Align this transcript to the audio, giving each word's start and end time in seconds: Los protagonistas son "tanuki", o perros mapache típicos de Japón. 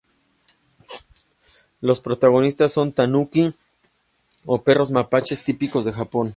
Los 1.79 2.01
protagonistas 2.01 2.71
son 2.71 2.91
"tanuki", 2.91 3.53
o 4.47 4.63
perros 4.63 4.89
mapache 4.89 5.35
típicos 5.37 5.85
de 5.85 5.93
Japón. 5.93 6.29